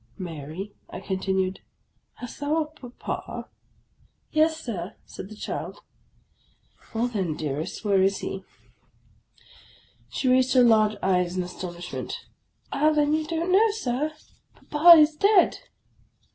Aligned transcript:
"Mary," 0.29 0.73
I 0.89 0.99
continued," 0.99 1.59
hast 2.15 2.39
thou 2.39 2.73
a 2.81 2.89
papa?"" 2.89 3.47
Yes, 4.31 4.59
Sir," 4.59 4.95
said 5.05 5.29
the 5.29 5.35
child." 5.35 5.81
Well, 6.95 7.05
then, 7.05 7.35
dearest, 7.37 7.85
where 7.85 8.01
is 8.01 8.17
he?" 8.17 8.43
She 10.09 10.27
raised 10.27 10.55
her 10.55 10.63
large 10.63 10.97
eyes 11.03 11.37
in 11.37 11.43
astonishment:— 11.43 12.15
"Ah, 12.73 12.89
then 12.89 13.13
you 13.13 13.27
don't 13.27 13.51
know, 13.51 13.69
Sir? 13.73 14.13
Papa 14.71 14.97
is 14.99 15.15
dead." 15.15 15.59